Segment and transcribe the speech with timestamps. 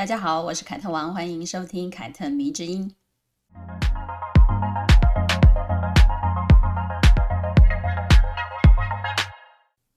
[0.00, 2.90] 大家好，我是凯特王，欢迎收听凯特迷之音。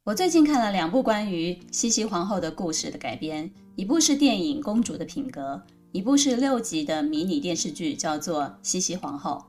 [0.04, 9.46] 我最近看了两部关于西西皇后的故事的改编，一部是电影《公主的品格》，一部是六集的迷你电视剧，叫做《西西皇后》。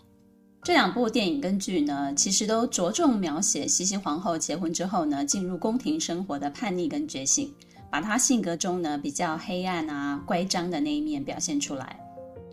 [0.63, 7.53] 这两部电影跟剧呢，其实都着重描写西西皇后结婚之后呢，进入宫廷生活的叛逆跟觉醒，
[7.95, 11.97] 把她性格中呢比较黑暗啊、乖张的那一面表现出来。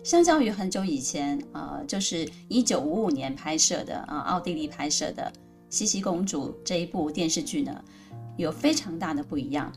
[0.04, 5.34] 相较于很久以前，呃，就是一九五五年拍摄的啊，奥地利拍摄的。
[5.72, 7.84] 西西公主这一部电视剧呢，
[8.38, 9.74] 有非常大的不一样。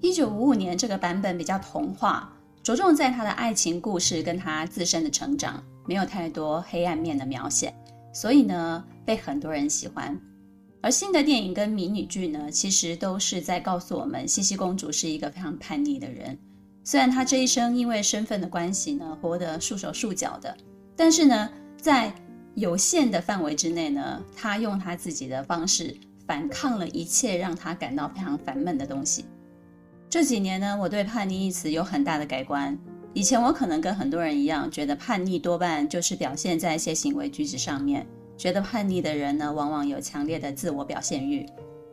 [0.00, 7.72] 一九五五年这个版本比较童话，着重在她的爱情故事跟她自身的成长，没有太多黑暗面的描写，
[8.12, 10.20] 所以呢，被很多人喜欢。
[10.80, 16.38] 而新的电影跟迷你剧呢，其实都是在告诉我们，茜茜公主是一个非常叛逆的人。
[16.84, 20.56] 虽然她这一生因为身份的关系呢，活得束手束脚的，
[20.94, 22.14] 但是呢，在
[22.54, 25.96] 有限的范围之内呢，他用他自己的方式
[26.26, 29.24] 反抗了一切让他感到非常烦闷的东西。
[30.08, 32.78] 这几年呢，我对叛逆一词有很大的改观。
[33.12, 38.06] 以前我可能跟很多人一样，觉得叛逆多半就是表现在一些行为举止上面，
[38.36, 41.46] 觉得叛逆的人呢，往往有强烈的自我表现欲，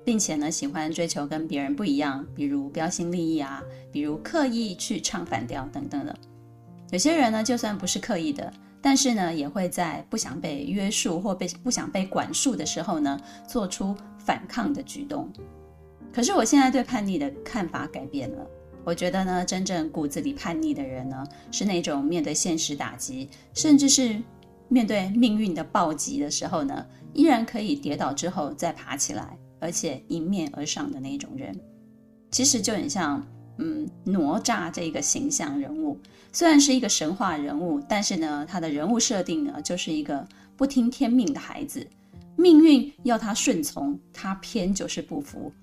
[0.03, 6.15] 并且呢，喜欢追求跟别人不一样，比如标新立异啊，比如刻意去唱反调等等的。
[6.91, 8.51] 有些人呢，就算不是刻意的。
[8.85, 13.17] 但是呢，也会在不想被约束或被不想被管束的时候呢，
[13.47, 15.31] 做出反抗的举动。
[16.11, 18.45] 可是我现在对叛逆的看法改变了。
[18.83, 24.21] 我觉得呢，真正骨子里叛逆的人呢，是那种面对现实打击，甚至是
[24.73, 31.57] 面对命运的暴击的时候呢，依然可以跌倒之后再爬起来，而且迎面而上的那种人。
[32.31, 33.23] 其实就很像。
[33.59, 35.95] 嗯，哪吒这个形象人物
[36.31, 41.87] 虽然是一个神话人物，但是呢，他的人物设定呢，就是一个不听天命的孩子，
[42.35, 45.53] 命运要他顺从，他偏就是不服，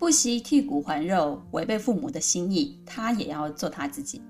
[0.00, 4.20] 不惜剔骨还肉，违背父母的心意，他也要做他自己。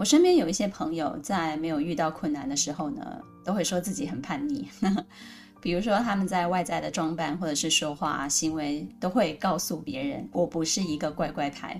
[0.00, 4.66] 我身边有一些朋友，在没有遇到困难的时候呢，都会说自己很叛逆。
[5.60, 11.78] 比如说，他们在外在的装扮或者是说话行为，都会告诉别人我不是一个乖乖牌。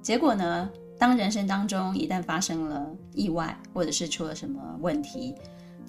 [0.00, 0.70] 结果呢，
[1.00, 5.34] 当人生当中一旦发生了意外，或者是出了什么问题，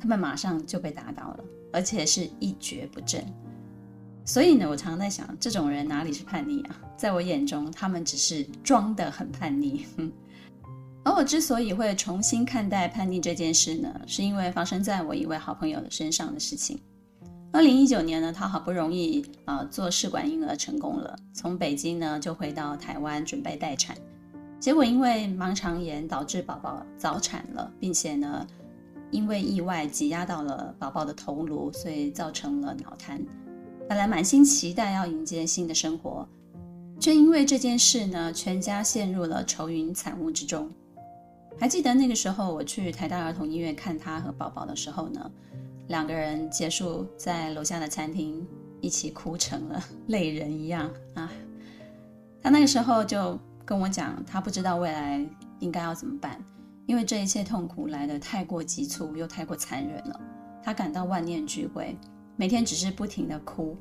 [0.01, 1.39] 他们马上就被打倒了，
[1.71, 3.23] 而且是一蹶不振。
[4.25, 6.81] 所以呢，我常常在想，这种人哪里是叛逆啊？
[6.97, 9.85] 在我眼中，他们只是装得很叛逆。
[11.03, 16.79] 而我之所以会重新看待叛逆这件事呢，是因为发生在我一位好朋友的身上的事情。
[17.51, 23.97] 二零一九年呢，他好不容易啊、做试管婴儿成功了，从北京呢就回到台湾准备待产，
[24.59, 28.45] 结果因为盲肠炎导致宝宝早产了，并且呢
[29.09, 33.19] 因为意外挤压到了宝宝的头颅，所以造成了脑瘫。
[33.87, 36.27] 本来满心期待要迎接新的生活，
[36.99, 40.69] 却因为这件事呢，全家陷入了愁云惨雾之中。
[41.57, 45.31] 还记得那个时候我去台大儿童医院看他和宝宝的时候呢，
[45.87, 48.45] 两个人结束在楼下的餐厅，
[48.79, 51.31] 一起哭成了 泪人一样啊！
[52.41, 55.25] 他那个时候就跟我讲，他不知道未来
[55.59, 56.41] 应该要怎么办，
[56.85, 60.21] 因为这一切痛苦来得太过急促又太过残忍了，
[60.63, 61.93] 他感到万念俱灰，
[62.37, 63.75] 每天只是不停地哭。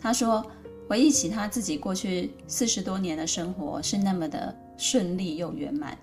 [0.00, 0.44] 他说，
[0.88, 5.96] 回忆起他自己过去四十多年的生活是那么的顺利又圆满。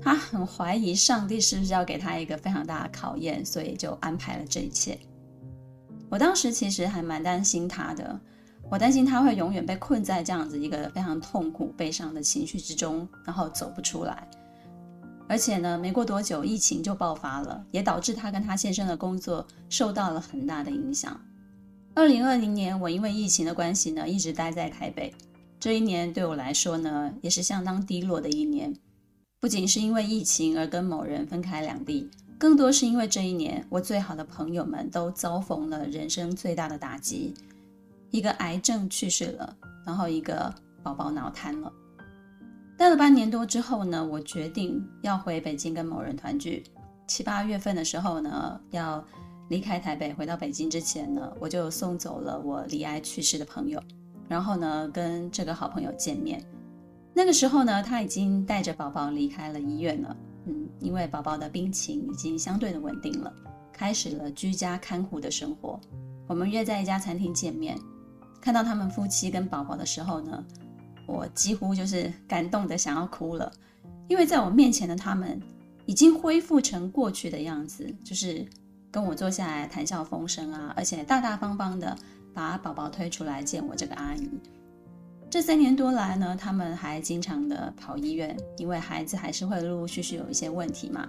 [0.00, 4.98] 他很怀疑上帝是不是要给他一个非常大的考验，所以就安排了这一切。
[6.08, 8.18] 我当时其实还蛮担心他的，
[8.70, 14.26] 我担心他会永远被困在这样子一个非常痛苦、悲伤的情绪之中，然后走不出来。
[15.28, 21.20] 而且呢，没过多久，疫情就爆发了，也导致他跟他先生的工作受到了很大的影响。
[21.94, 25.12] 二零二零年，我因为疫情的关系呢，一直待在台北。
[25.60, 28.72] 这一年对我来说呢，也是相当低落的一年。
[29.40, 37.32] 不仅是因为疫情而跟某人分开两地，更多是因为这一年我最好的朋友们都遭逢了人生最大的打击，
[38.10, 39.56] 一个癌症去世了，
[39.86, 40.52] 然后一个
[40.82, 41.72] 宝宝脑瘫了。
[42.76, 46.64] 待了半年多之后呢，我决定要回北京跟某人团聚。
[47.06, 49.04] 七八月份的时候呢，要
[49.50, 53.80] 离开台北回到北京之前呢，我就送走了我离癌去世的朋友，
[54.28, 56.44] 然后呢，跟这个好朋友见面。
[57.18, 60.16] 那个时候呢，他已经带着宝宝离开了医院了。
[60.46, 63.34] 嗯，因为宝宝的病情已经相对的稳定了，
[63.72, 65.80] 开始了居家看护的生活。
[66.28, 67.76] 我们约在一家餐厅见面，
[68.40, 70.44] 看到他们夫妻跟宝宝的时候呢，
[71.08, 73.52] 我几乎就是感动的想要哭了，
[74.06, 75.42] 因为在我面前的他们
[75.86, 78.46] 已经恢复成过去的样子，就是
[78.92, 81.98] 跟我坐下来谈笑风生啊，而且大大方方的
[82.32, 84.30] 把宝宝推出来见我这个阿姨。
[85.30, 91.06] 这三年多来呢，他们还经常的跑医院，因为孩子还是会陆陆续续有一些问题嘛，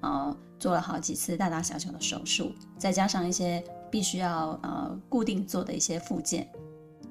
[0.00, 6.48] 呃，做了好几次大大小小的手术，再加上一些必须要呃固定做的一些复健，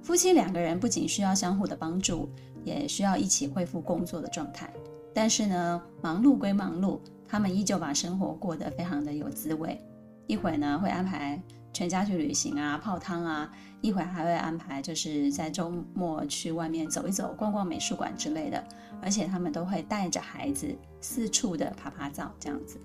[0.01, 2.27] 夫妻两个人不仅需要相互的帮助，
[2.63, 4.73] 也需要一起恢复工作的状态。
[5.13, 9.79] 但是呢，忙碌归忙碌，他们依旧把生活过得非常的有滋味。
[10.25, 11.39] 一会儿呢，会安排
[11.73, 13.51] 全家去旅行啊，泡汤啊。
[13.79, 18.63] 一会儿还会安排，就是在周末去外面走一走，逛逛美术馆之类的。
[19.03, 22.79] 而且他们都会带着孩子四处的趴趴走，这样子。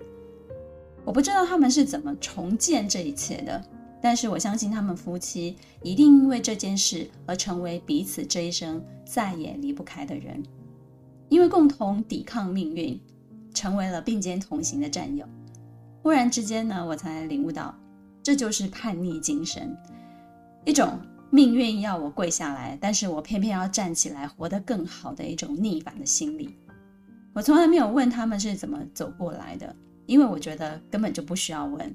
[1.03, 3.65] 我不知道他们是怎么重建这一切的，
[4.03, 10.43] 但是我相信他们夫妻一定因为这件事而成为彼此这一生再也离不开的人，
[11.31, 13.01] 因为共同抵抗命运，
[13.55, 15.27] 成为了并肩同行的战友。
[16.03, 17.75] 忽然之间呢，我才领悟到，
[18.23, 19.77] 这就是叛逆精神。
[20.65, 20.99] 一种
[21.31, 26.57] 命运要我跪下来，但是我偏偏要站起来，活得更好的一种逆反的心理。
[27.33, 29.75] 我从来没有问他们是怎么走过来的，
[30.07, 31.95] 因为我觉得根本就不需要问。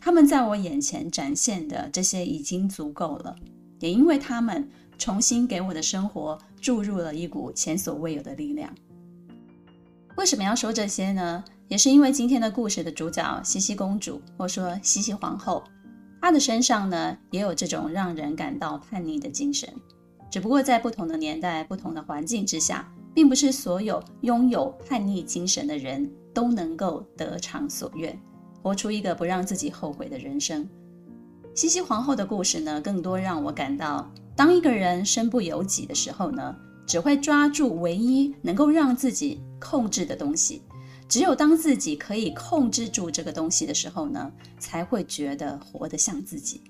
[0.00, 3.34] 他们在我眼前展现的这些已经足够了，
[3.80, 8.72] 也因为他们重新给我的生活注入了一股前所未有的力量。
[10.16, 11.44] 为什么要说这些呢？
[11.68, 15.62] 也是因为今天的故事的主角西西公主，或说西西皇后。
[16.20, 19.72] 她的身上呢，也有这种让人感到叛逆的精神，
[20.30, 28.18] 只不过在不同的年代、不同的环境之下，并不是所有拥有叛逆精神的人都能够得偿所愿，
[28.62, 30.66] 活出一个不让自己后悔的人生。
[31.54, 36.56] 西西皇后的故事呢，更多让我感到，当一个人身不由己的时候呢，
[36.86, 40.62] 只会抓住唯一能够让自己控制的东西。
[41.08, 46.60] 只有当自己可以控制住这个东西的时候呢，才会觉得活得像自己。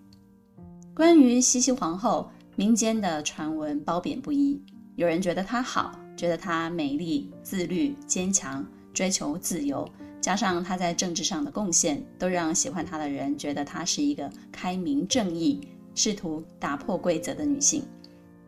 [0.94, 4.60] 关于西西皇后，民间的传闻褒贬不一。
[4.94, 8.64] 有人觉得她好，觉得她美丽、自律、坚强，
[8.94, 9.88] 追求自由，
[10.20, 15.60] 加上她在政治上的贡献，都让喜欢她的人觉得她是一个开明正义、
[15.94, 17.82] 试图打破规则的女性。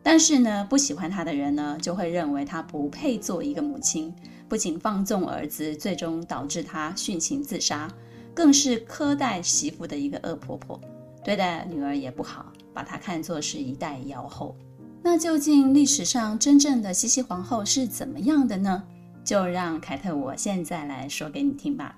[0.03, 4.13] 但是呢，不喜欢她的人呢，就会认为她不配做一个母亲。
[4.51, 7.89] 不仅放纵儿子，最终导致他殉情自杀，
[8.33, 10.77] 更是苛待媳妇的一个恶婆婆，
[11.23, 14.53] 对待女儿也不好，把她看作是一代妖后。
[15.01, 18.83] 那究竟历史上真正的西西皇后是怎么样的呢？
[19.23, 21.97] 就让凯特我现在来说给你听吧。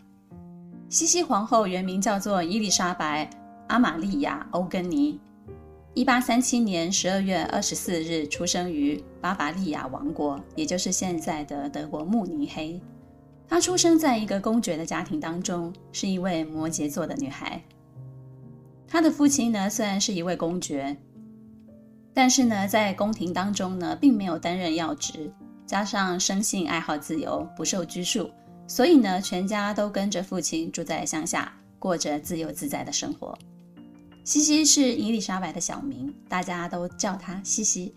[0.89, 3.25] 西西皇后原名叫做伊丽莎白·
[3.65, 5.19] 阿玛利亚·欧根尼。
[5.95, 12.81] 一八三七年十二月二十四日出生于巴伐利亚王国，也就是现在的德国慕尼黑。
[13.47, 17.62] 她出生在一个公爵的家庭当中，是一位摩羯座的女孩。
[18.88, 20.97] 她的父亲呢，虽然是一位公爵，
[22.12, 25.31] 但是呢，在宫廷当中呢，并没有担任要职。
[25.68, 28.31] 加上生性爱好自由，不受拘束，
[28.68, 33.38] 所以呢，全家都跟着父亲住在乡下，过着自由自在的生活。
[34.23, 37.94] 西西是伊丽莎白的小名，大家都叫她西西。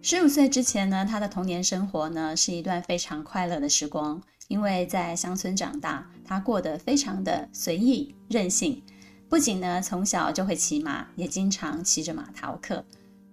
[0.00, 8.82] 十五岁之前呢，她的童年生活呢是一段非常快乐的时光，因为在乡村长大，她过得非常的随意任性。
[9.28, 12.82] 不仅呢从小就会骑马，也经常骑着马逃课。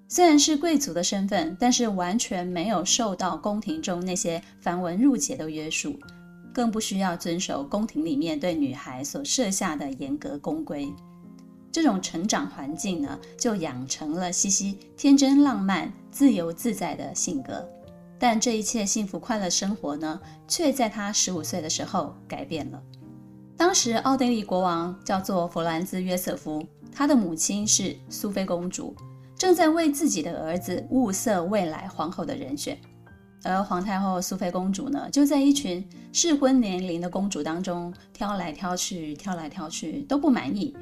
[0.10, 5.98] 虽然是贵族的身份，但是完全没有受到宫廷中那些繁文缛节的约束，
[6.54, 10.94] 更不需要遵守宫廷里面对女孩所设下的严格宫规。
[11.72, 17.68] 这种成长环境呢，就养成了西西天真浪漫、自由自在的性格。
[18.20, 22.82] 但这一切幸福快乐生活呢，却在他十五岁的时候改变了。
[23.58, 28.96] 当时奥地利国王叫做弗兰兹约瑟夫，他的母亲是苏菲公主，
[29.38, 32.78] 正在为自己的儿子物色未来皇后的人选。
[33.44, 40.76] 而皇太后苏菲公主呢，就在一群适婚年龄的公主当中挑来挑去，挑来挑去都不满意。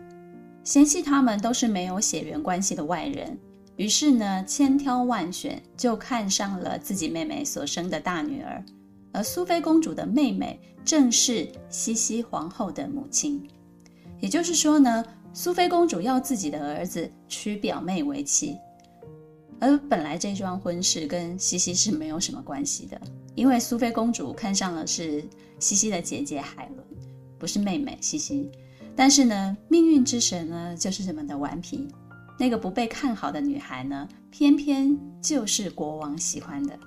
[0.70, 3.36] 嫌弃他们都是没有血缘关系的外人，
[3.76, 8.64] 于是呢，千挑万选就看上了自己妹妹所生的大女儿，
[9.12, 13.50] 而苏菲公主的妹妹正是西西皇后的母亲。
[14.20, 18.56] 也就是说呢，苏菲公主要自己的儿子娶表妹为妻。
[19.60, 23.02] 而本来这桩婚事跟西西是没有什么关系的，
[23.34, 26.88] 因为苏菲公主看上了是西西的姐姐海伦，
[27.40, 28.52] 不是妹妹西西。
[28.96, 31.88] 但是呢，命运之神呢就是这么的顽皮，
[32.38, 36.78] 那个不被看好的女孩呢，偏偏就是国王喜欢的。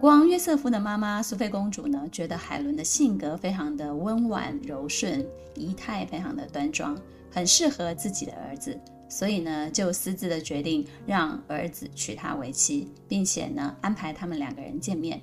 [0.00, 6.94] 国王约瑟夫的妈妈苏菲公主呢，觉得海伦的性格非常的温婉柔顺，仪态非常的端庄，
[7.30, 8.78] 很适合自己的儿子，
[9.08, 15.18] 所以呢，就私自的决定让儿子娶她为妻，并且呢，安排他们两个人见面。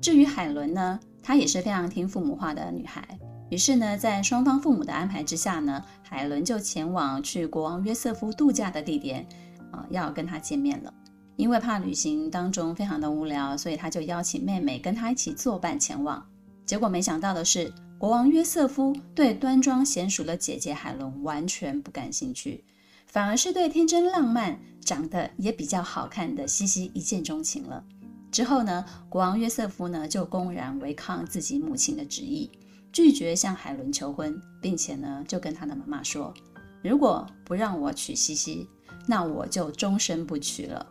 [0.00, 3.06] 至于海伦呢，她也是非常听父母话的女孩，
[3.50, 9.26] 于是呢，在双方父母的安排之下呢，海伦就前往去国王约瑟夫度假的地点，
[9.70, 10.92] 啊、要跟他见面了。
[11.36, 16.24] 因为怕旅行当中非常的无聊，所以他就邀请妹妹跟他一起作伴前往。
[16.64, 22.64] 结果没想到的是，国王约瑟夫对端庄娴淑的姐姐海伦完全不感兴趣，
[23.06, 27.84] 反而是对天真浪漫、长得也比较好看的西西一见钟情了。
[28.30, 32.50] 之后呢，国王约瑟夫呢就公然违抗自己母亲的旨意，
[32.94, 36.32] 拒绝向海伦求婚，并且呢就跟他的妈妈说
[36.80, 38.68] ：“如果不让我娶西西，
[39.08, 40.86] 那我就终身不娶了。”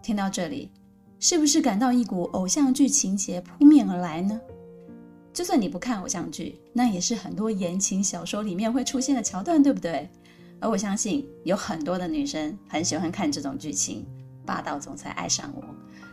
[0.00, 0.70] 听到这里，
[1.18, 4.40] 是不是感到一股偶像剧情节扑面而来呢？
[5.32, 10.08] 就算你不看偶像剧，那也是很多言情小说里面会出现的桥段，对不对？
[10.60, 14.06] 而我相信有很多的女生很喜欢看这种剧情：
[14.46, 15.64] 霸道总裁爱上我，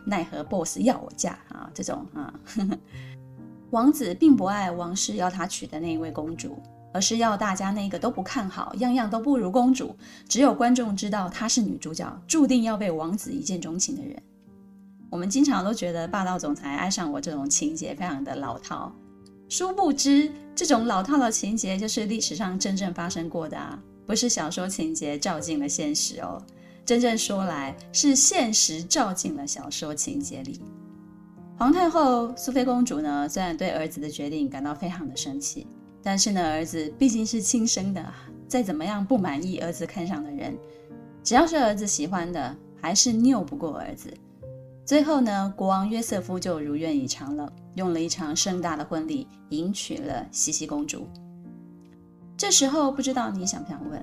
[0.04, 1.70] 奈何 boss 要我嫁啊！
[1.72, 2.34] 这种啊，
[3.70, 6.58] 王子并不爱王室要他娶的那一位公主。
[6.90, 9.94] 而是要大家那个都不看好，样样都不如公主，
[10.26, 14.16] 只有观众知道她是女主角，注定要被王子一见钟情的人。
[15.10, 18.90] 我们经常都觉得霸道总裁爱上我这种情节非常的老套，
[19.50, 26.42] 殊不知这种老套的情节就是历史上真正发生过的啊，不是小说情节照进了现实哦。
[26.86, 30.58] 真正说来，是现实照进了小说情节里。
[31.58, 35.66] 皇太后苏菲公主呢，虽然对儿子的决定感到非常的生气。
[36.00, 38.14] 但是呢，儿子毕竟是亲生的，
[38.46, 40.56] 再怎么样不满意儿子看上的人，
[41.24, 44.14] 只要是儿子喜欢的，还是拗不过儿子。
[44.84, 51.08] 最后呢，国王约瑟夫就如愿以偿了，用了一场盛大的婚礼迎娶了西西公主。
[52.36, 54.00] 这时候，不知道你想不想问，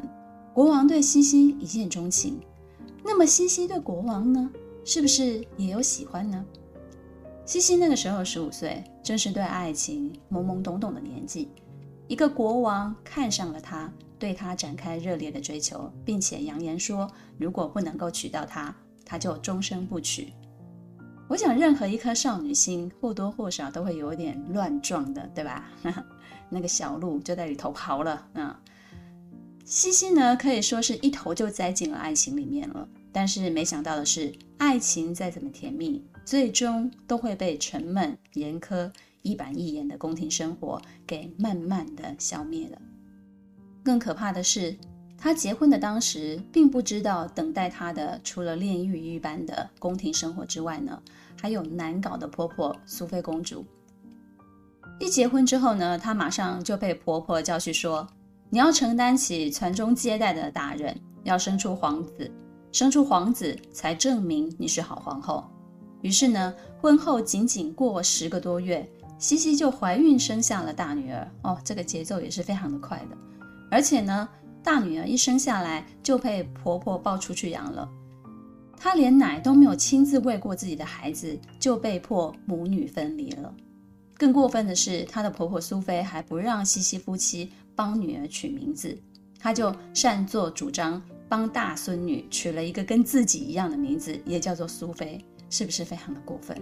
[0.54, 2.38] 国王对西西一见钟情，
[3.02, 4.52] 那么西西对国王呢，
[4.84, 6.46] 是不是也有喜欢呢？
[7.46, 11.50] 西西那个时候十五岁，正是对爱情懵懵懂懂的年纪。
[12.08, 18.76] 一个国王看上了她，对她展开热烈的追求，并且扬言说，如果不能够娶到她，
[19.06, 20.34] 他就终身不娶。
[21.28, 25.70] 我想，任何一颗少女心或多或少都会有点乱撞的，对吧？
[26.50, 28.28] 那个小鹿就在里头跑了。
[28.34, 28.60] 啊，
[29.64, 32.88] 西西呢，可以说是一头就栽进了爱情里面了。
[33.12, 38.92] 但是没想到的是，爱情再怎么甜蜜，最终都会被沉闷严苛。
[39.22, 42.78] 一板一眼的宫廷生活给慢慢的消灭了。
[43.84, 44.78] 更可怕的是，
[45.18, 51.02] 他结婚的当时并不知道，等待他的除了炼狱一般的宫廷生活之外呢，
[51.42, 53.66] 还有难搞的婆婆苏菲公主。
[55.00, 58.08] 一结婚之后呢，她马上就被婆婆教训说
[58.52, 62.32] ：“你要承担起传宗接代的大任，要生出皇子，
[62.72, 65.44] 生出皇子才证明你是好皇后。”
[66.02, 68.88] 于是呢，婚后仅仅过十个多月。
[69.18, 73.18] 西西就怀孕生下了大女儿哦，这个节奏也是非常的快的，
[73.72, 74.28] 而且呢，
[74.62, 77.90] 大女儿一生下来就被婆婆抱出去养了，
[78.78, 83.52] 她连奶都没有亲自喂过自己的孩子，就被迫母女分离了。
[84.18, 88.96] 更过分的是，她的婆婆苏菲还不让西西夫妻帮女儿取名字，
[89.40, 96.58] 她就擅作主张帮大孙女取了一个跟自己一样的名字，也叫做苏菲，是不是非常的过分？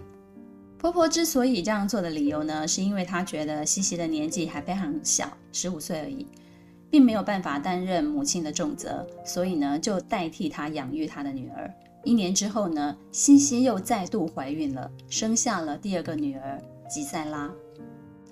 [0.77, 6.27] 婆婆之所以这样做的理由呢，是因为她觉得西西的年纪还非常小，十五岁而已，
[6.89, 11.73] 并没有办法担任母亲的重责，所以呢，就代替她养育她的女儿。
[12.03, 17.49] 一年之后呢，西西又再度怀孕了，生下了第二个女儿吉塞拉。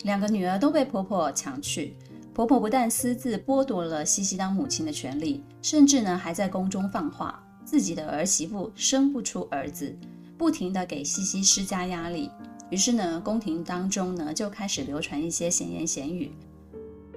[0.04, 1.96] 两个女儿都被婆婆抢去，
[2.34, 9.96] 婆婆不但私自剥夺了西西当母亲的权利，甚至呢，还在宫中放话，自己的儿媳妇生不出儿子。
[10.42, 12.28] 不停地给西西施加压力，
[12.72, 16.32] 于是呢，宫廷当中呢就开始流传一些闲言闲语，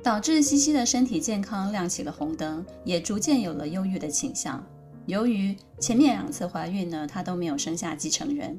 [0.02, 4.62] 导致西西的身体健康亮起了红灯，也逐渐有了忧郁的倾向。
[5.06, 8.58] 由于前面两次怀孕呢，她都没有生下继承人，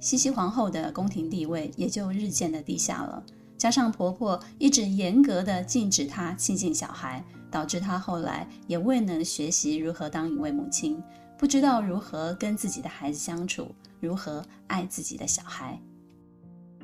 [0.00, 3.22] 西西皇后的宫廷地位也就日渐的低下了，
[3.58, 11.02] 加上婆婆一直严格的禁止她亲近小孩，导致她后来也未能学习如何当一位母亲，
[11.38, 15.78] 不知道如何跟自己的孩子相处，如何爱自己的小孩。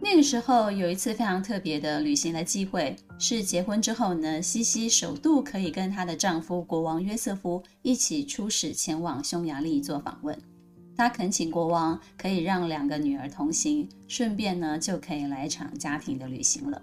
[0.04, 10.37] 那个时候有一次非常特别的旅行的机会，是结婚之后呢，西西首度可以跟她的丈夫国王约瑟夫一起出使前往匈牙利做访问。
[10.97, 16.82] 她恳请国王可以让两个女儿同行，顺便呢就可以来一场家庭的旅行了。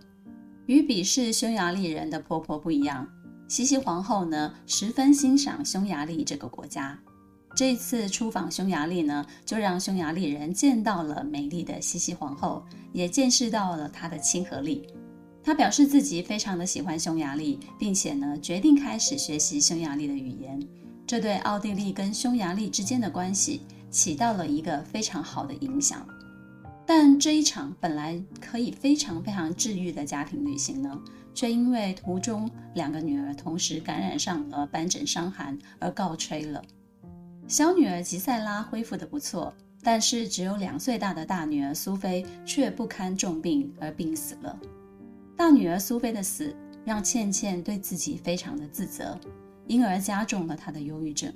[0.66, 3.06] 与鄙视匈牙利人的婆婆不一样，
[3.50, 6.98] 西西皇后呢十分欣赏匈牙利这个国家。
[7.56, 12.63] 这次出访匈牙利呢，就让匈牙利人见到了美丽的西西皇后，
[12.94, 14.88] 也见识到了她的亲和力。
[15.44, 20.60] 她表示自己非常的喜欢匈牙利，并且呢决定开始学习匈牙利的语言。
[21.06, 23.62] 这对奥地利跟匈牙利之间的关系。
[23.91, 26.08] 起到了一个非常好的影响，
[26.86, 30.96] 但这一场本来可以非常非常治愈的家庭旅行呢，
[31.34, 36.62] 却因为途中两个女儿同时感染上了斑疹伤寒而告吹了。
[37.50, 39.51] 小女儿吉赛拉恢复得不错，
[39.82, 44.56] 但是只有两岁大的大女儿苏菲却不堪重病而病死了。
[45.36, 49.20] 大女儿苏菲的死让倩倩对自己非常的自责，
[49.65, 51.34] 因而加重了她的忧郁症。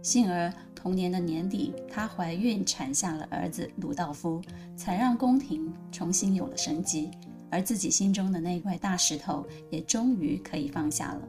[0.00, 4.40] 幸而同年的年底，她怀孕产下了儿子鲁道夫，
[4.74, 7.10] 才让宫廷重新有了生机，
[7.50, 11.20] 而自己心中的那块大石头也终于可以放下了。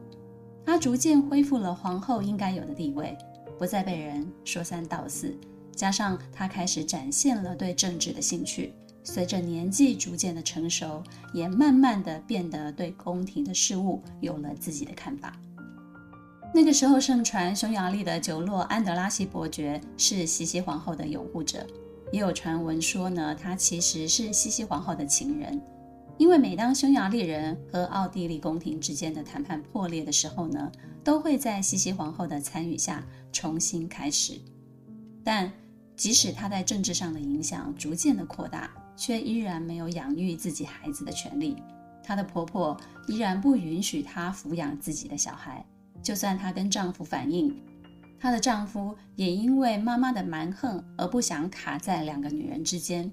[0.66, 3.18] 她逐渐恢复了皇后应该有的地位，
[3.62, 5.38] 不再被人说三道四。
[5.76, 15.40] 加上他开始展现了对政治的兴趣，随着年纪逐渐的成熟，也慢慢的变得对宫廷的事物有了自己的看法。
[16.52, 21.64] 那个时候，盛传匈牙利的酒洛安德拉西伯爵是西西皇后的拥护者，
[22.12, 25.62] 也有传闻说呢，他其实是西西皇后的情人。
[26.18, 30.72] 因为每当匈牙利人和奥地利宫廷之间的谈判破裂的时候呢，
[31.04, 34.40] 都会在西西皇后的参与下重新开始。
[35.24, 35.52] 但
[35.96, 41.56] 即使他在政治上的影响逐渐的扩大，却依然没有养育自己孩子的权利。
[42.04, 42.76] 她的婆婆
[43.08, 45.64] 依然不允许她抚养自己的小孩。
[46.02, 47.56] 就算她跟丈夫反映，
[48.20, 53.12] 她的丈夫也因为妈妈的蛮横而不想卡在两个女人之间。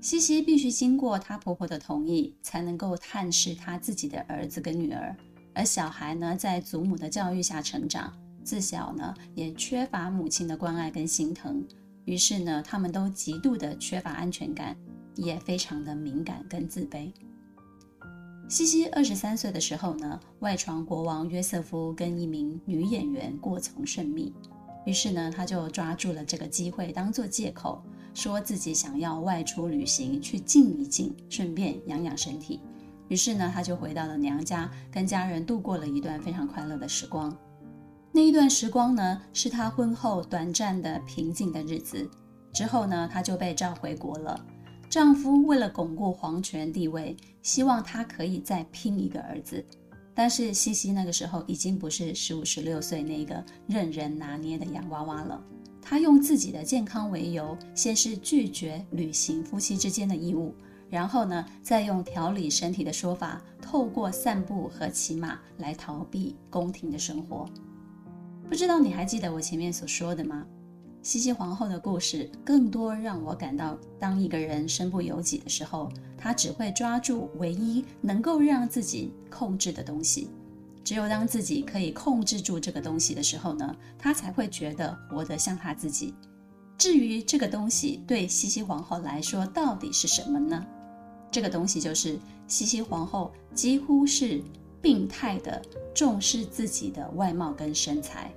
[0.00, 5.14] 西西必须经过她婆婆的同意，才能够探视她自己的儿子跟女儿。
[5.54, 8.12] 而小孩呢，在祖母的教育下成长，
[8.46, 11.66] 自小呢也缺乏母亲的关爱跟心疼，
[12.04, 14.76] 于是呢，他们都极度的缺乏安全感，
[15.16, 17.12] 也非常的敏感跟自卑。
[18.48, 24.32] 西西二十三岁的时候呢，外传国王约瑟夫跟一名女演员过从甚密，
[24.86, 27.82] 于是呢，他就抓住了这个机会，当做借口，
[28.14, 32.60] 说自己想要外出旅行去静一静，顺便养养身体。
[33.08, 37.36] 于是呢，他就回到了娘家，跟家人度过了一段非常快乐的时光。
[38.16, 42.10] 那一段时光呢，是他婚后短暂的平静的日子。
[42.50, 44.42] 之后呢，她就被召回国了。
[44.88, 49.62] 丈夫为了巩固皇权地位，希望她可以再拼一个儿子。
[50.14, 55.38] 但是西西那个时候已经不是十五、十六岁那个任人拿捏的洋娃娃了。
[55.82, 60.54] 她用自己的健康为由，先是拒绝履行夫妻之间的义务，
[60.88, 67.46] 然后呢，再用调理身体的说法，透过散步和骑马来逃避宫廷的生活。
[68.48, 70.46] 不知道你还记得我前面所说的吗？
[71.02, 80.30] 西西皇后的故事更多让我感到，当一个人身不由己的时候，他只会抓住唯一能够让自己控制的东西。
[80.84, 86.14] 只有当自己可以控制住这个东西的时候呢，他才会觉得活得像他自己。
[86.78, 90.64] 至于这个东西对西西皇后来说到底是什么呢？
[91.32, 94.40] 这个东西就是西西皇后几乎是
[94.80, 95.60] 病态的
[95.94, 98.30] 重视自己的外貌跟身材。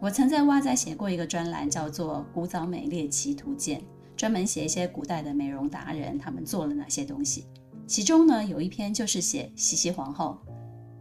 [0.00, 3.80] 我曾在哇仔写过一个专栏，叫做《古早美猎奇图鉴》，
[4.16, 7.46] 专门写一些古代的美容达人，他们做了哪些东西。
[7.86, 10.38] 其中呢，有一篇就是写西西皇后。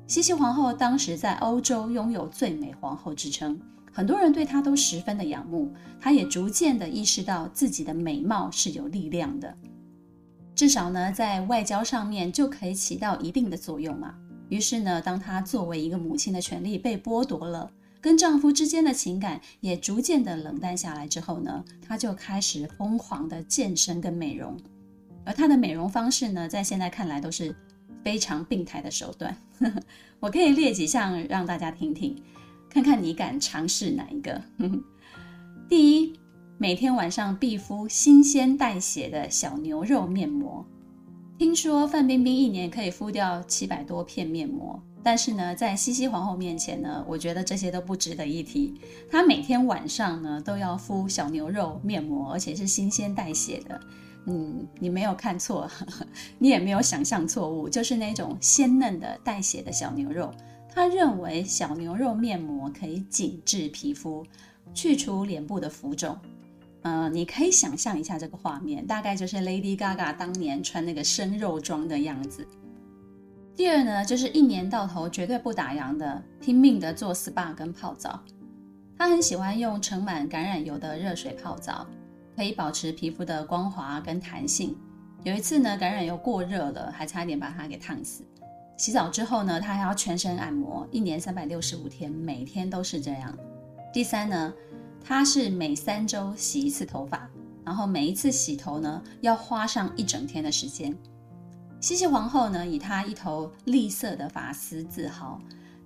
[0.08, 3.60] 西西皇后当时在欧洲拥有最美皇后之称，
[3.92, 5.74] 很多人对她都十分的仰慕。
[6.00, 9.58] 她也逐渐的意识到自己的美貌是有力量的，
[10.54, 14.16] 至少呢，在外交上面就可以起到一定的作用嘛。
[14.50, 17.72] 于是呢，当她作为一个母亲的权利被剥夺了。
[18.02, 24.56] 跟丈夫之间的情感也逐渐的冷淡下来之后呢，她就开始疯狂的健身跟美容，
[25.24, 27.56] 而她的美容方式呢，在现在看来都是
[28.04, 29.36] 非常病态的手段。
[30.20, 32.16] 我可以列几项让大家听听，
[32.70, 34.40] 看看你敢尝试哪一个。
[35.68, 36.14] 第一，
[36.60, 40.64] 每天晚上必敷新鲜带血的小牛肉面膜。
[41.38, 48.74] 听说范冰冰一年可以敷掉七百多片面膜，但是呢，在西西皇后面前呢，我觉得这些都不值得一提。
[49.12, 53.78] 她每天晚上呢都要敷小牛肉面膜，而且是新鲜带血的。
[54.28, 55.70] 嗯，你没有看错，
[56.40, 60.32] 你也没有想象错误，就是那种鲜嫩的带血的小牛肉。
[60.74, 64.26] 他认为小牛肉面膜可以紧致皮肤，
[64.74, 66.18] 去除脸部的浮肿。
[66.86, 72.48] 呃，你可以想象一下这个画面，大概就是 Lady Gaga 当年穿那个生肉装的样子。
[73.56, 78.22] 第二呢，就是一年到头绝对不打烊的，拼命的做 SPA 跟泡澡。
[78.98, 81.88] 他很喜欢用盛满橄榄油的热水泡澡。
[82.36, 84.76] 可以保持皮肤的光滑跟弹性。
[85.24, 88.24] 有一次呢，橄榄油过热了，还差点把它给烫死。
[88.78, 93.34] 洗澡之后呢，他还要全身按摩，一年三百六十五天，每天都是这样。
[93.94, 94.54] 第三呢，
[95.08, 97.30] 她是每三周洗一次头发，
[97.64, 100.98] 然后每一次洗头呢，要花上一整天的时间。
[101.80, 105.40] 西西皇后呢，以她一头栗色的发丝自豪，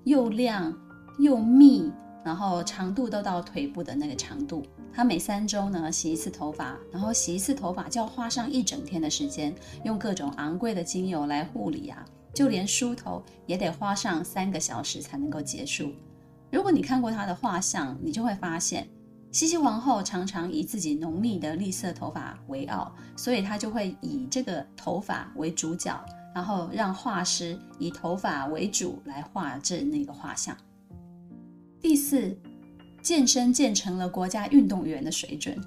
[0.05, 0.73] 又亮
[1.19, 1.91] 又密，
[2.23, 4.65] 然后长度都到腿部的那个长度。
[4.93, 9.53] 她每三周呢洗一次头发，然后洗一次头发就要花上一整天的时间，
[9.83, 15.91] 用各种昂贵的精油来护理啊，就连梳头也得花上三个小时才能够结束。
[16.49, 18.87] 如果你看过她的画像，你就会发现，
[19.31, 30.55] 西西皇后常常以自己浓密的绿色头发为傲，所以她就会以这个头发为主角，然后让画师以头发为主来画制那个画像。
[31.81, 32.37] 第四。
[33.01, 35.57] 健身健成了国家运动员的水准。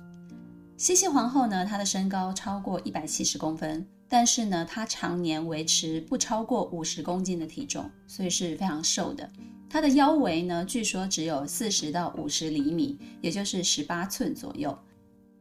[0.76, 9.26] 西西皇后呢，她的身高超过一百七十公分，但是呢，她常年维持不超过五十公斤的体重，所以是非常瘦的。
[9.72, 14.78] 她的腰围呢，据说只有四十到五十厘米，也就是十八寸左右。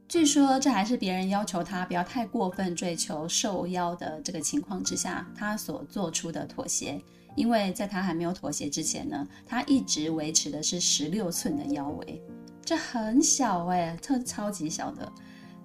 [0.08, 6.98] 据说这还是别人要求她不要太过分追求瘦腰的这个情况之下，她所做出的妥协。
[7.34, 12.22] 因为在他还没有妥协之前呢，他一直维持的是十六寸的腰围，
[12.64, 15.12] 这很小哎，特超级小的。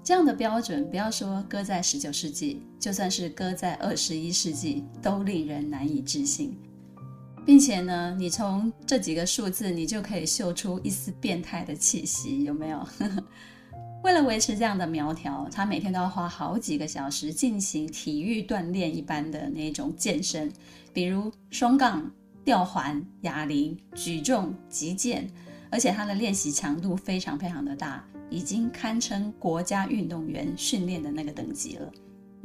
[0.03, 6.58] 这样的标准，不要说搁在十九世纪，就算是搁在二十一世纪，都令人难以置信。
[7.48, 12.86] 并且呢，你从这几个数字，你就可以嗅出一丝变态的气息，有没有？
[14.04, 20.52] 为了维持这样的苗条，他每天都要花好几个小时进行体育锻炼一般的那种健身，
[20.92, 22.12] 比如双杠、
[22.44, 25.26] 吊环、哑铃、举重、击剑，
[25.72, 31.90] 而且他的练习强度非常非常的大，已经堪称国家运动员训练的那个等级了。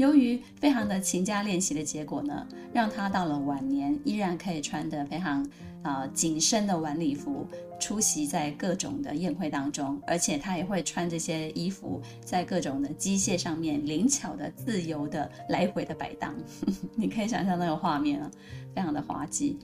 [0.03, 5.41] 由于非常的勤加练习的结果呢，让他到了晚年依然可以穿得非常
[5.83, 7.47] 啊、呃、紧身的晚礼服
[7.79, 16.35] 出席在各种的宴会当中，而且他也会穿这些衣服在各种的机械上面灵巧的、自由的来回的摆荡。
[16.99, 18.29] 你可以想象那个画面啊，
[18.75, 19.57] 非常的滑稽。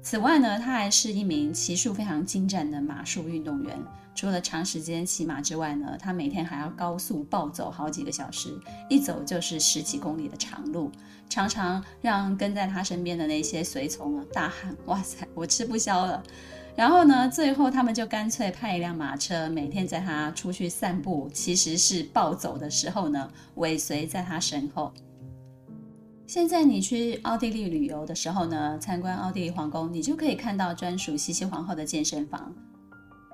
[0.00, 3.78] 此外呢，他还是一名骑术非常精湛的马术运动员。
[4.14, 8.56] 除了长时间骑马之外呢，他每天还要高速暴走好几个小时，
[8.88, 10.90] 一走就是十几公里的长路，
[11.28, 16.22] 常常让跟在他身边的那些随从啊大喊：“哇塞，我吃不消了！”
[16.76, 24.92] 然后呢，最后他们就干脆派一辆马车，每天在他出去散步，其实是暴走的时候呢，尾随在他身后。
[26.26, 32.52] 现在你去奥地利旅游的时候呢，参观奥地利皇宫，你就可以看到专属西西皇后的健身房。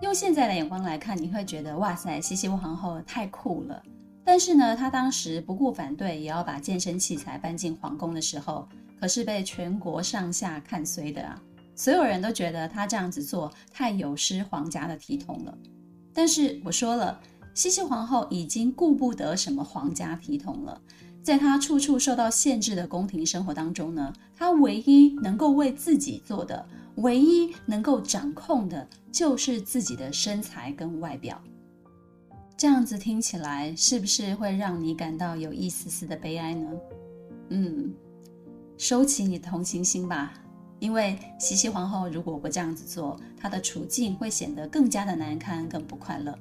[0.00, 3.82] 用现在的眼光来看，你会觉得哇塞，西西皇后太酷了。
[4.24, 8.66] 但是呢，她当时不顾反对，也要把健身器材搬进皇宫的时候，
[8.98, 11.40] 可是被全国上下看衰的啊。
[11.74, 15.56] 所有人都觉得她这样子做太有失皇家的体统了。
[16.14, 17.20] 但是我说了，
[17.54, 20.80] 西西皇后已经顾不得什么皇家体统了。
[21.22, 26.66] 在她处处受到限制的宫廷生活当中呢，她唯一能够为自己做的。
[26.96, 31.40] 唯一能够掌控的，就是自己的身材跟外表。
[32.58, 36.68] 这样子听起来，是不是会让你感到有一丝丝的悲哀呢？
[37.50, 37.94] 嗯，
[38.76, 40.34] 收起你的同情心吧，
[40.78, 46.36] 因为西西皇后如果不这样子做，她的处境会显得更加的难堪，更不快乐。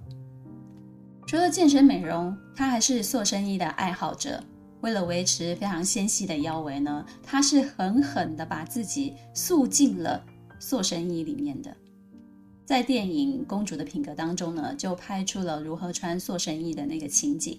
[1.26, 4.44] 除了健身美容，她还是塑身衣的爱好者。
[4.82, 10.24] 为了维持非常纤细的腰围呢，她是狠狠地把自己塑进了。
[10.62, 11.74] 塑身衣里面的，
[12.66, 17.58] 在电影《公主的品格》当中呢，就拍出了如何穿塑身衣的那个情景。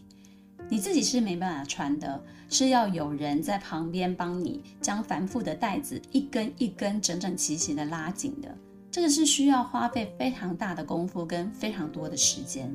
[0.68, 8.54] 你自己是没办法穿的，是要有人在旁边帮你将繁复的带子一根一根整整齐齐的拉紧的。
[8.90, 12.70] 这个是需要花费非常大的功夫跟非常多的时间。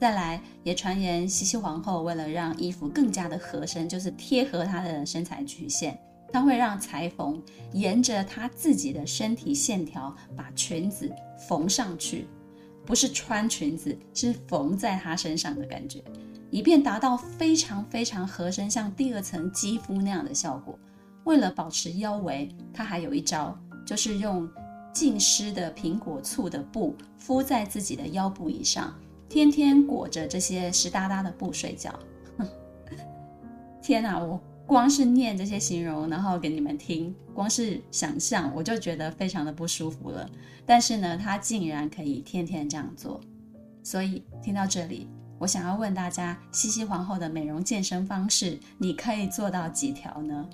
[0.00, 6.00] 再来，也传言西西皇后为了让衣服更加的合身，就是贴合她的身材曲线，
[6.32, 7.38] 她会让裁缝
[7.74, 11.12] 沿着她自己的身体线条把裙子
[11.46, 12.26] 缝上去，
[12.86, 16.02] 不是穿裙子，是缝在她身上的感觉，
[16.50, 20.78] 以便达到非常非常合身，像第二层肌肤那样的效果。
[21.24, 24.48] 为了保持腰围，她还有一招，就是用
[24.94, 28.94] 浸湿的苹果醋的布敷在自己的腰部以上。
[29.30, 31.96] 天天裹着这些湿哒哒的布睡觉，
[33.80, 34.18] 天哪！
[34.18, 40.28] 我光是念这些形容，然后给你们听，光是想象我就觉得非常的不舒服了。
[40.66, 43.20] 但是呢，他竟然可以天天这样做，
[43.84, 50.44] 所以听到这里，我想要问大家：西西皇后的美容健身方式，你可以做到几条呢？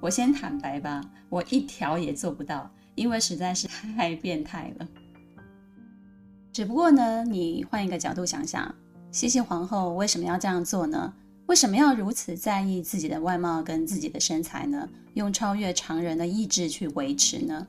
[0.00, 4.86] 我先坦白吧，我一条也做不到，因为实在是太变态了。
[6.58, 8.74] 只不过呢，你换一个角度想想，
[9.12, 11.14] 西西皇后为什么要这样做呢？
[11.46, 14.88] 为什么要如此在意自己的外貌跟自己的身材呢？
[15.14, 17.64] 用超越常人的意志去维持呢？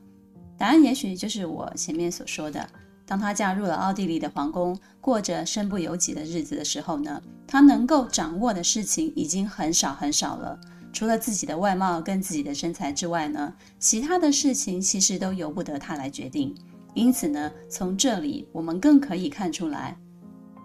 [0.57, 2.67] 答案也许就是我前面所说的：
[3.05, 10.59] 当她嫁入了奥地利的皇宫，过着身不由己的日子的时候呢，她能够掌握的事情已经很少很少了。
[10.91, 16.55] 除了自己的外貌跟自己的身材之外呢，其他的事情其实都由不得她来决定。
[16.93, 19.97] 因此呢，从这里我们更可以看出来，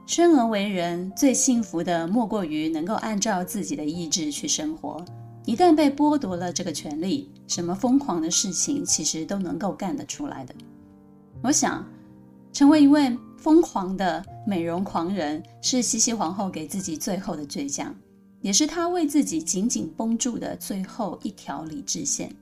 [0.06, 5.04] 生而为人最幸福的莫过于能够按照自己的意志去生活。
[5.44, 10.54] 一旦被剥夺了这个权利，什么疯狂的事情其实都能够干得出来的。
[11.42, 11.84] 我想，
[12.52, 17.94] 成为一位疯狂的美容狂人，是西西皇后给自己最后的倔强，
[18.40, 22.34] 也是她为自己紧紧绷住的最后一条理智线。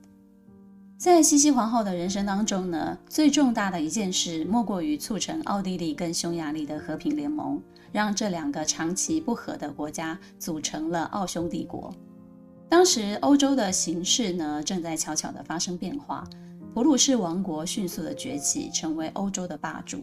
[1.03, 7.61] 在西西皇后的人生当中呢，最重大的一件事莫过于促成奥地利跟匈牙利的和平联盟，
[7.91, 11.93] 让这两个长期不和的国家组成了奥匈帝国。
[12.69, 16.25] 当时欧洲的形势呢，正在悄悄地发生变化，
[16.73, 19.99] 普鲁士王国迅速地崛起，成为欧洲的霸主。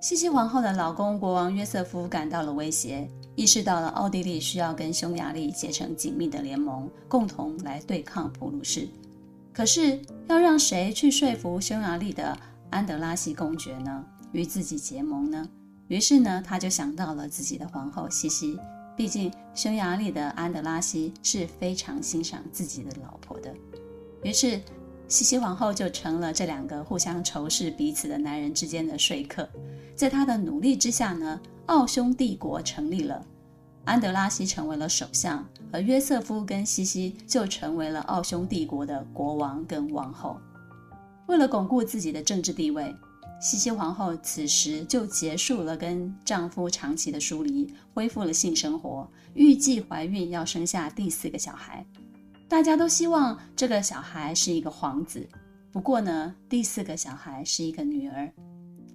[0.00, 8.88] 西西皇后的老公国王约瑟夫感到了威胁，意识到了奥地利需要跟匈牙利结成紧密的联盟，共同来对抗普鲁士。
[9.52, 12.38] 可是要让谁去说服匈牙利的
[12.70, 14.04] 安德拉西公爵呢？
[14.32, 15.48] 与自己结盟呢？
[15.88, 18.58] 于是呢，他就想到了自己的皇后西西。
[18.96, 23.54] 毕竟匈牙利的安德拉西是非常欣赏自己的老婆的。
[24.22, 24.60] 于是
[25.06, 29.48] 西西皇后就成了这两个互相仇视彼此的男人之间的说客。
[29.94, 33.24] 在他的努力之下呢，奥匈帝国成立了。
[33.88, 40.38] 安德拉西成为了首相，而约瑟夫跟西西就成为了奥匈帝国的国王跟王后。
[41.26, 42.94] 为了巩固自己的政治地位，
[43.40, 51.82] 西西皇后此时就结束了跟丈夫长期的疏离，恢复了性生活，预计怀孕要生下第四个小孩。
[52.46, 55.26] 大家都希望这个小孩是一个皇子，
[55.72, 58.30] 不过呢，第四个小孩是一个女儿。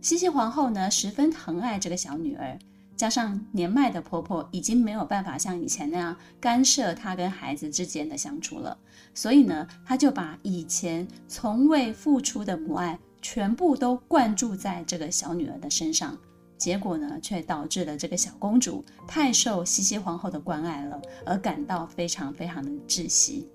[0.01, 2.59] 西西皇后呢，十分疼爱这个小女儿。
[2.95, 8.77] 加上年迈的婆婆已经没有办法像以前那样干涉她跟孩子之间的相处了，
[9.13, 16.17] 所以呢，她就把以前从未付出的母爱全部都灌注在这个小女儿的身上，
[16.57, 23.49] 结果呢，却导致了这个小公主太受西西皇后的关爱了，而感到非常非常的窒息。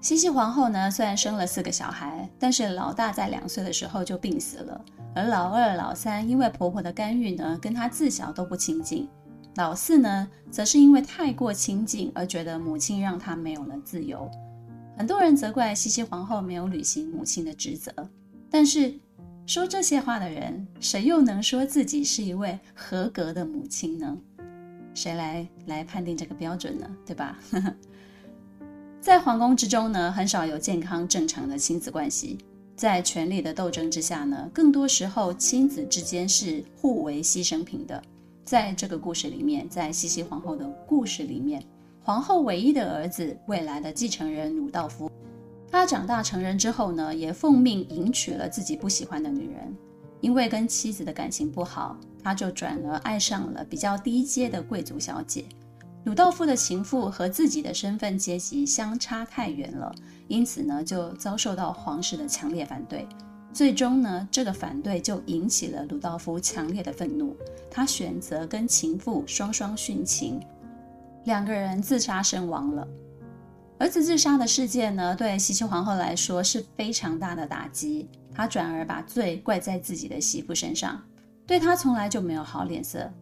[0.00, 4.84] 西西皇后呢，虽然生了四个小孩，但是老大在两岁的时候就病死了。
[5.14, 9.06] 而老二、老三因为婆婆的干预呢，跟她自小都不亲近；
[9.56, 14.30] 老四呢，则是因为太过亲近而觉得母亲让她没有了自由。
[14.96, 17.92] 很多人责怪西西皇后没有履行母亲的职责，
[18.50, 18.94] 但是
[19.46, 24.16] 说这些话的人，谁又能说自己是一位合格的母亲呢？
[24.94, 26.86] 谁来来判定这个标准呢？
[27.06, 27.38] 对吧？
[29.00, 32.38] 在皇宫之中呢，很少有健康正常的亲子关系。
[32.82, 38.02] 在权力的斗争之下呢，更多时候亲子之间是互为牺牲品的。
[38.44, 41.62] 在这个故事里面，在西西皇后的故事里面，
[42.02, 45.08] 皇后唯一的儿子，未来的继承人鲁道夫，
[45.70, 49.72] 他长大成人之后呢，也奉命迎娶了自己不喜欢的女人。
[50.20, 55.44] 因为跟妻子的感情不好，他就转而爱上了比较低阶的贵族小姐。
[56.04, 59.94] 鲁道夫的情妇和自己的身份阶级相差太远了。
[60.28, 63.06] 因此呢，就遭受到皇室的强烈反对。
[63.52, 67.36] 最终呢，这个反对就引起了鲁道夫强烈的愤怒。
[67.70, 70.40] 他选择跟情妇双双殉情，
[71.24, 72.88] 两个人自杀身亡了。
[73.78, 78.08] 儿子自杀的事件呢，对西西皇后来说是非常大的打击。
[78.34, 81.02] 她转而把罪怪在自己的媳妇身上，
[81.46, 83.12] 对她从来就没有好脸色。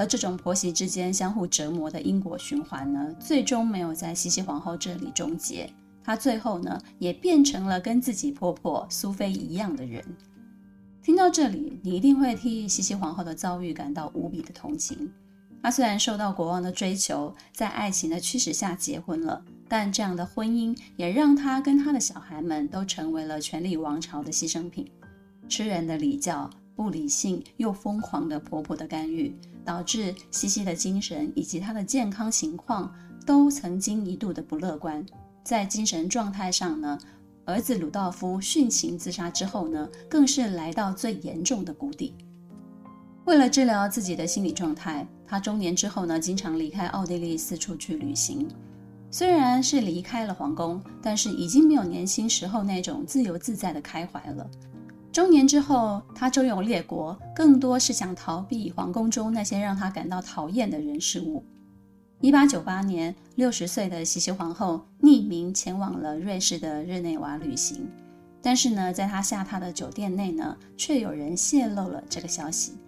[0.00, 5.70] 而这种婆媳之间相互折磨的因果循环呢，最终没有在西西皇后这里终结。
[6.02, 10.02] 她最后呢，也变成了跟自己婆婆苏菲一样的人。
[11.02, 15.12] 听到这里，你一定会替西西皇后的遭遇感到无比的同情。
[15.62, 24.90] 她虽然受到国王的追求，在爱情的驱使下结婚了，但这样的婚姻也让她跟她的小孩们都成为了权力王朝的牺牲品。
[25.46, 32.92] 吃人的礼教、不理性又疯狂的婆婆的干预，导致西西的精神以及她的健康情况
[33.26, 35.04] 都曾经一度的不乐观。
[35.42, 36.98] 在精神状态上呢，
[37.44, 42.14] 儿子鲁道夫殉情自杀之后呢，更是来到最严重的谷底。
[43.24, 48.48] 为了治疗自己的心理状态，他中年之后呢，经常离开奥地利四处去旅行。
[49.10, 54.48] 虽然是离开了皇宫，但是已经没有年轻时候那种自由自在的开怀了。
[55.20, 61.44] 中年之后，他周游列国，更多是想逃避皇宫中那些让他感到讨厌的人事物。
[62.22, 67.86] 一八九八年，六十岁的西西皇后匿名前往了瑞士的日内瓦旅行，
[68.40, 72.78] 但是呢，在她下榻的酒店内呢，却有人泄露了这个消息。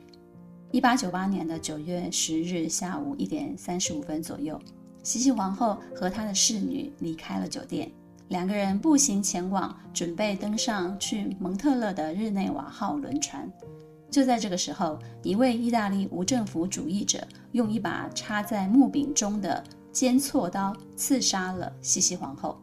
[0.71, 4.59] 一八九八年的九月十日下午一点三十五分左右，
[5.03, 7.92] 西西皇后和她的侍女离开了酒店，
[8.33, 13.47] 两个人步行前往，准备登上去蒙特勒的日内瓦号轮船。
[14.11, 17.21] 就在这个时候，一位意大利无政府主义者
[17.53, 22.59] 用一把插在木柄中的尖锉刀刺杀了西西皇后。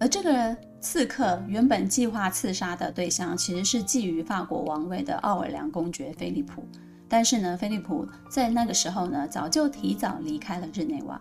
[0.00, 6.66] 而这个刺客原本计划刺杀的对象其实是觊觎法国王位的奥尔良公爵菲利普，
[7.08, 11.20] 但是呢，菲利普在那个时候呢，早就提早离开了日内瓦。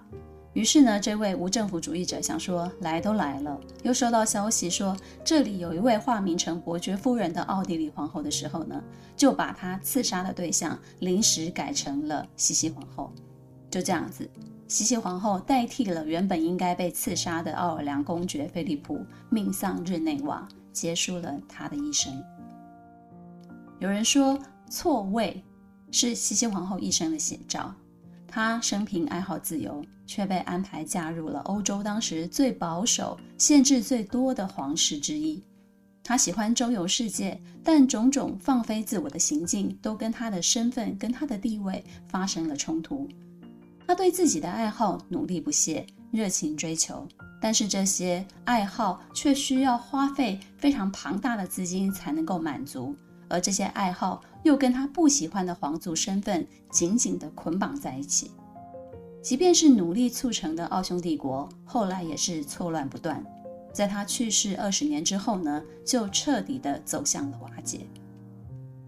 [0.58, 8.84] 于是呢，这位无政府主义者想说，来都来了，又收到消息说这里有一位化名成伯爵夫人的奥地利皇后的时候呢，
[9.16, 13.14] 就把他刺杀的对象临时改成了西西皇后。
[13.70, 14.28] 就这样子，
[14.68, 22.12] 西西皇后代替了原本应该被刺杀的奥尔良公爵菲利普，命丧日内瓦，结束了他的一生。
[23.78, 24.40] 有人说，
[24.72, 25.44] 错位
[25.92, 27.72] 是西西皇后一生的写照。
[28.38, 35.44] 他生平爱好自由，却被安排嫁入了欧洲当时最保守、限制最多的皇室之一。
[36.04, 43.10] 他喜欢周游世界，但种种放飞自我的行径都跟他的身份、跟他的地位发生了冲突。
[43.88, 47.08] 他对自己的爱好努力不懈、热情追求，
[47.42, 52.96] 但是这些爱好却需要花费非常庞大的资金才能够满足。
[53.30, 58.32] 而这些爱好又跟他不喜欢的皇族身份紧紧地捆绑在一起，
[59.22, 63.24] 即便是努力促成的奥匈帝国，后来也是错乱不断。
[63.74, 67.82] 在他去世二十年之后呢，就彻底地走向了瓦解。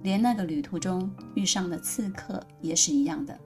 [0.01, 3.37] 连那个旅途中遇上的刺客也是一样的，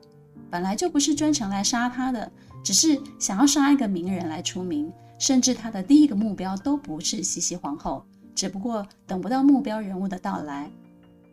[0.48, 2.30] 本来就不是专程来杀他的，
[2.62, 10.70] 只是想要杀一个名人来出名，甚至他的第一个目标都不是西西皇后，只不过等不到目标人物的到来。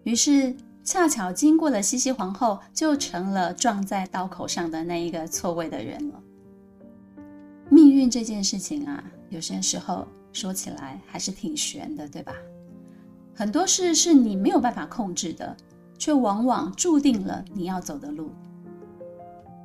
[0.03, 6.19] 于是，恰巧经过了西西皇后，就成了撞在刀口上的那一个错位的人了。
[7.69, 12.33] 命运这件事情啊，有些时候说起来还是挺悬的，对吧？
[13.33, 15.55] 很多事是你没有办法控制的，
[15.97, 18.31] 却往往注定了你要走的路。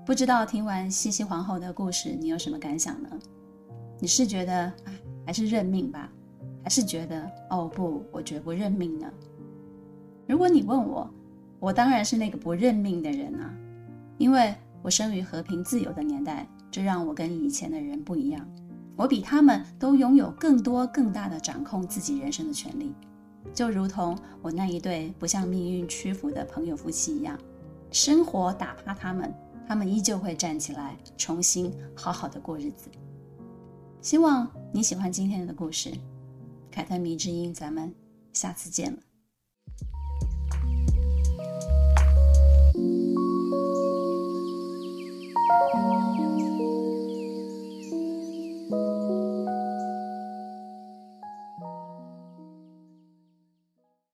[0.04, 3.08] 不知道听完西西皇后的故事，你有什么感想呢？
[3.98, 4.72] 你是觉得，
[5.24, 6.12] 还是认命吧？
[6.62, 9.10] 还是觉得哦不，我绝不认命呢？
[10.26, 11.08] 如果你问我，
[11.58, 13.54] 我当然是那个不认命的人啊，
[14.18, 18.46] 因为我生于和平自由的年代，这让我跟以前的人不一样。
[18.96, 22.94] 我比他们都拥有更多更大的掌控自己人生的权利，
[23.52, 27.38] 就如同我那一对不向命运屈服的朋友夫妻一样，
[27.90, 29.32] 生活打趴他们，
[29.68, 32.88] 他们依旧会站起来，重新好好的过日子。
[34.00, 35.92] 希望你喜欢今天的故事，
[36.70, 37.94] 凯特迷之音，咱们
[38.32, 38.98] 下次见了。